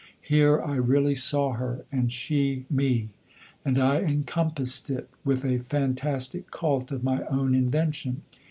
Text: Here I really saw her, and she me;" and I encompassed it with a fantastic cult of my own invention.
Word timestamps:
Here 0.23 0.59
I 0.59 0.77
really 0.77 1.13
saw 1.13 1.51
her, 1.51 1.85
and 1.91 2.11
she 2.11 2.65
me;" 2.71 3.09
and 3.63 3.77
I 3.77 3.99
encompassed 3.99 4.89
it 4.89 5.07
with 5.23 5.45
a 5.45 5.59
fantastic 5.59 6.49
cult 6.49 6.91
of 6.91 7.03
my 7.03 7.21
own 7.27 7.53
invention. 7.53 8.23